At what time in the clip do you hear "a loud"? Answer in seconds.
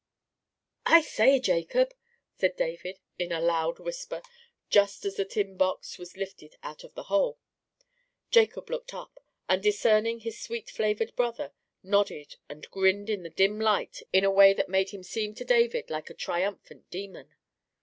3.31-3.77